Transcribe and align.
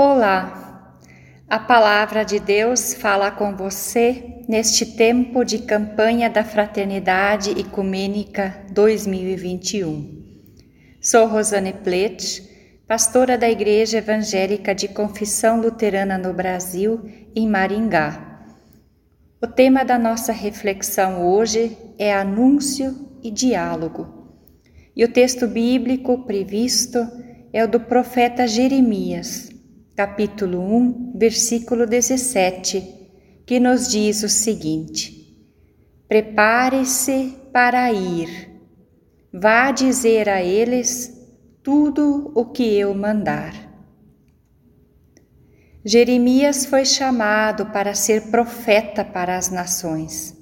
Olá! 0.00 0.94
A 1.48 1.58
palavra 1.58 2.24
de 2.24 2.38
Deus 2.38 2.94
fala 2.94 3.32
com 3.32 3.56
você 3.56 4.44
neste 4.48 4.86
tempo 4.86 5.42
de 5.42 5.58
campanha 5.58 6.30
da 6.30 6.44
Fraternidade 6.44 7.50
Ecumênica 7.58 8.64
2021. 8.70 10.22
Sou 11.02 11.26
Rosane 11.26 11.72
Plet, 11.72 12.48
pastora 12.86 13.36
da 13.36 13.50
Igreja 13.50 13.98
Evangélica 13.98 14.72
de 14.72 14.86
Confissão 14.86 15.60
Luterana 15.60 16.16
no 16.16 16.32
Brasil, 16.32 17.00
em 17.34 17.48
Maringá. 17.48 18.46
O 19.42 19.48
tema 19.48 19.84
da 19.84 19.98
nossa 19.98 20.30
reflexão 20.30 21.26
hoje 21.26 21.76
é 21.98 22.14
anúncio 22.14 22.94
e 23.20 23.32
diálogo. 23.32 24.30
E 24.94 25.04
o 25.04 25.12
texto 25.12 25.48
bíblico 25.48 26.18
previsto 26.18 27.04
é 27.52 27.64
o 27.64 27.68
do 27.68 27.80
profeta 27.80 28.46
Jeremias 28.46 29.47
capítulo 29.98 30.60
1, 30.60 31.14
versículo 31.16 31.84
17, 31.84 33.42
que 33.44 33.58
nos 33.58 33.88
diz 33.88 34.22
o 34.22 34.28
seguinte: 34.28 35.36
Prepare-se 36.06 37.36
para 37.52 37.92
ir, 37.92 38.48
vá 39.34 39.72
dizer 39.72 40.28
a 40.28 40.40
eles 40.40 41.12
tudo 41.64 42.30
o 42.32 42.44
que 42.44 42.78
eu 42.78 42.94
mandar. 42.94 43.52
Jeremias 45.84 46.64
foi 46.64 46.84
chamado 46.84 47.66
para 47.66 47.92
ser 47.92 48.30
profeta 48.30 49.04
para 49.04 49.36
as 49.36 49.50
nações. 49.50 50.32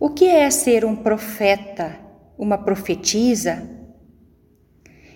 O 0.00 0.10
que 0.10 0.24
é 0.24 0.50
ser 0.50 0.84
um 0.84 0.96
profeta, 0.96 2.00
uma 2.36 2.58
profetisa? 2.58 3.70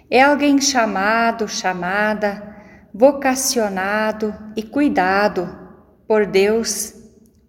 É 0.08 0.22
alguém 0.22 0.60
chamado, 0.60 1.48
chamada, 1.48 2.53
vocacionado 2.96 4.32
e 4.54 4.62
cuidado 4.62 5.48
por 6.06 6.24
Deus 6.24 6.94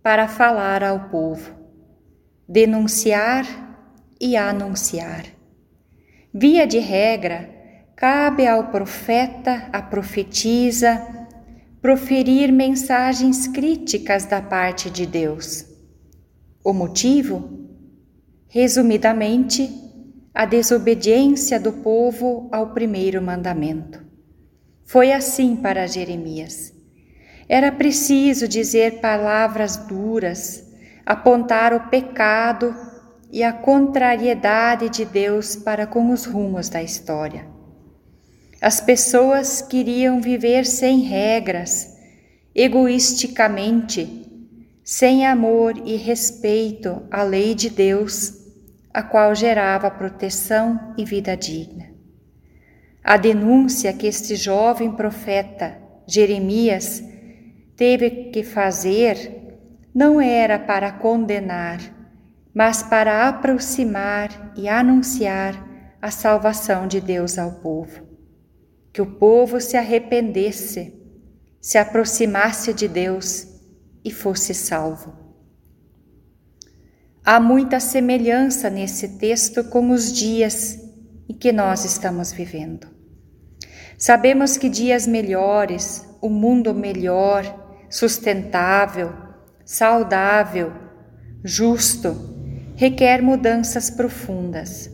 para 0.02 0.28
falar 0.28 0.84
ao 0.84 1.10
povo, 1.10 1.52
denunciar 2.50 3.46
e 4.20 4.36
anunciar. 4.36 5.26
Via 6.34 6.66
de 6.66 6.80
regra, 6.80 7.48
cabe 7.96 8.48
ao 8.48 8.72
profeta, 8.72 9.70
à 9.72 9.84
profetisa, 9.84 11.00
proferir 11.80 12.52
mensagens 12.52 13.48
críticas 13.48 14.26
da 14.26 14.42
parte 14.42 14.90
de 14.90 15.06
Deus. 15.06 15.64
O 16.64 16.74
motivo? 16.74 17.70
Resumidamente, 18.48 19.70
a 20.34 20.44
desobediência 20.44 21.60
do 21.60 21.72
povo 21.72 22.50
ao 22.52 22.74
primeiro 22.74 23.22
mandamento. 23.22 24.05
Foi 24.86 25.12
assim 25.12 25.56
para 25.56 25.88
Jeremias. 25.88 26.72
Era 27.50 27.72
preciso 27.72 28.48
dizer 28.48 29.02
palavras 29.02 29.76
duras, 29.76 30.64
apontar 31.04 31.74
o 31.74 31.90
pecado 31.90 32.74
e 33.32 33.44
a 33.44 33.52
contrariedade 33.52 34.90
de 34.90 35.04
Deus 35.04 35.56
para 35.56 35.88
com 35.88 36.12
os 36.12 36.26
rumos 36.26 36.70
da 36.70 36.84
história. 36.84 37.48
As 38.62 38.80
pessoas 38.80 39.62
queriam 39.62 40.22
viver 40.22 40.66
sem 40.66 41.00
regras, 41.00 41.98
egoisticamente, 42.54 44.24
sem 44.84 45.26
amor 45.26 45.76
e 45.84 45.96
respeito 45.96 47.02
à 47.10 47.24
lei 47.24 47.56
de 47.56 47.72
Deus, 47.72 48.34
a 48.94 49.02
qual 49.02 49.34
gerava 49.34 49.90
proteção 49.90 50.94
e 50.96 51.04
vida 51.04 51.36
digna. 51.36 51.95
A 53.08 53.18
denúncia 53.18 53.94
que 53.94 54.08
este 54.08 54.36
jovem 54.36 54.92
profeta 54.92 55.78
Jeremias 56.08 57.04
teve 57.78 58.32
que 58.32 58.44
fazer 58.44 59.60
não 59.94 60.20
era 60.20 60.58
para 60.58 60.92
condenar, 60.92 61.80
mas 62.52 62.82
para 62.82 63.30
aproximar 63.30 64.52
e 64.58 64.68
anunciar 64.68 65.54
a 66.02 66.10
salvação 66.10 66.88
de 66.88 67.00
Deus 67.00 67.38
ao 67.38 67.60
povo. 67.60 68.08
Que 68.92 69.04
o 69.04 69.06
povo 69.06 69.62
se 69.62 69.78
arrependesse, 69.78 71.00
se 71.62 71.78
aproximasse 71.78 72.74
de 72.74 72.88
Deus 72.88 73.46
e 74.04 74.10
fosse 74.10 74.52
salvo. 74.52 75.16
Há 77.24 77.40
muita 77.40 77.80
semelhança 77.80 78.68
nesse 78.68 79.20
texto 79.20 79.64
com 79.66 79.92
os 79.92 80.12
dias 80.12 80.80
em 81.30 81.36
que 81.36 81.52
nós 81.52 81.86
estamos 81.86 82.32
vivendo. 82.32 82.95
Sabemos 83.98 84.58
que 84.58 84.68
dias 84.68 85.08
melhores, 85.08 86.06
um 86.22 86.30
mundo 86.30 86.74
melhor, 86.74 87.44
sustentável, 87.90 89.14
saudável, 89.64 90.74
justo, 91.44 92.14
requer 92.76 93.22
mudanças 93.22 93.90
profundas. 93.90 94.92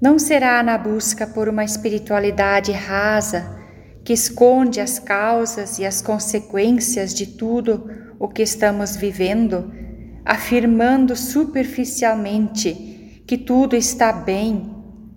Não 0.00 0.18
será 0.18 0.62
na 0.62 0.76
busca 0.76 1.26
por 1.26 1.48
uma 1.48 1.64
espiritualidade 1.64 2.72
rasa 2.72 3.58
que 4.04 4.12
esconde 4.12 4.80
as 4.80 4.98
causas 4.98 5.78
e 5.78 5.86
as 5.86 6.02
consequências 6.02 7.14
de 7.14 7.26
tudo 7.26 7.88
o 8.18 8.28
que 8.28 8.42
estamos 8.42 8.96
vivendo, 8.96 9.72
afirmando 10.24 11.16
superficialmente 11.16 13.22
que 13.26 13.38
tudo 13.38 13.76
está 13.76 14.12
bem 14.12 14.74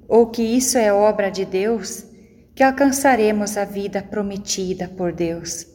ou 0.07 0.27
que 0.27 0.41
isso 0.41 0.77
é 0.77 0.93
obra 0.93 1.29
de 1.29 1.43
Deus 1.43 2.12
que 2.55 2.63
alcançaremos 2.63 3.57
a 3.57 3.65
vida 3.65 4.01
prometida 4.01 4.87
por 4.87 5.11
Deus. 5.11 5.65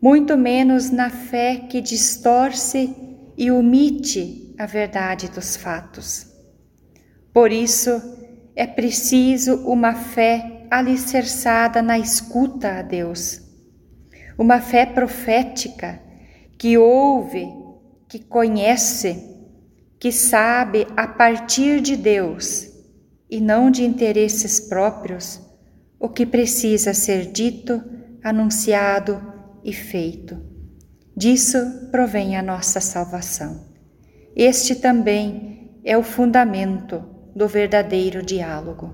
Muito 0.00 0.36
menos 0.36 0.90
na 0.90 1.08
fé 1.08 1.56
que 1.68 1.80
distorce 1.80 2.94
e 3.36 3.50
omite 3.50 4.54
a 4.58 4.66
verdade 4.66 5.30
dos 5.30 5.56
fatos. 5.56 6.26
Por 7.32 7.50
isso, 7.50 7.90
é 8.54 8.66
preciso 8.66 9.56
uma 9.66 9.94
fé 9.94 10.66
alicerçada 10.70 11.80
na 11.80 11.98
escuta 11.98 12.78
a 12.78 12.82
Deus, 12.82 13.40
uma 14.36 14.60
fé 14.60 14.84
profética 14.84 16.00
que 16.58 16.76
ouve, 16.76 17.46
que 18.08 18.18
conhece, 18.18 19.30
que 19.98 20.12
sabe 20.12 20.86
a 20.96 21.06
partir 21.06 21.80
de 21.80 21.96
Deus 21.96 22.68
e 23.30 23.40
não 23.40 23.70
de 23.70 23.84
interesses 23.84 24.60
próprios 24.60 25.40
o 26.02 26.08
que 26.08 26.26
precisa 26.26 26.92
ser 26.92 27.26
dito, 27.26 27.80
anunciado 28.24 29.22
e 29.62 29.72
feito. 29.72 30.36
Disso 31.16 31.88
provém 31.92 32.36
a 32.36 32.42
nossa 32.42 32.80
salvação. 32.80 33.68
Este 34.34 34.74
também 34.74 35.70
é 35.84 35.96
o 35.96 36.02
fundamento 36.02 37.04
do 37.36 37.46
verdadeiro 37.46 38.20
diálogo. 38.20 38.92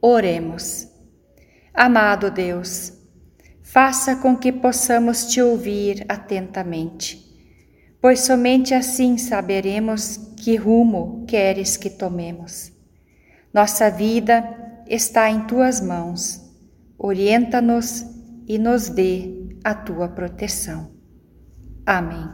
Oremos. 0.00 0.86
Amado 1.74 2.30
Deus, 2.30 2.92
faça 3.60 4.14
com 4.14 4.36
que 4.36 4.52
possamos 4.52 5.26
te 5.26 5.42
ouvir 5.42 6.04
atentamente, 6.08 7.28
pois 8.00 8.20
somente 8.20 8.72
assim 8.72 9.18
saberemos 9.18 10.16
que 10.36 10.54
rumo 10.54 11.24
queres 11.26 11.76
que 11.76 11.90
tomemos. 11.90 12.70
Nossa 13.52 13.90
vida 13.90 14.69
está 14.90 15.30
em 15.30 15.46
tuas 15.46 15.80
mãos. 15.80 16.40
Orienta-nos 16.98 18.04
e 18.46 18.58
nos 18.58 18.88
dê 18.88 19.32
a 19.62 19.72
tua 19.72 20.08
proteção. 20.08 20.90
Amém. 21.86 22.28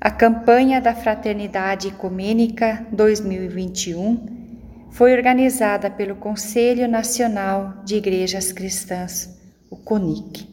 A 0.00 0.10
campanha 0.10 0.80
da 0.80 0.94
Fraternidade 0.94 1.88
Ecumênica 1.88 2.86
2021 2.92 4.88
foi 4.90 5.12
organizada 5.12 5.90
pelo 5.90 6.16
Conselho 6.16 6.88
Nacional 6.88 7.82
de 7.84 7.96
Igrejas 7.96 8.50
Cristãs, 8.50 9.38
o 9.70 9.76
CONIC. 9.76 10.48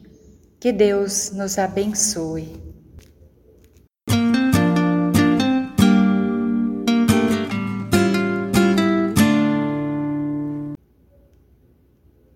Que 0.60 0.72
Deus 0.72 1.32
nos 1.32 1.58
abençoe. 1.58 2.65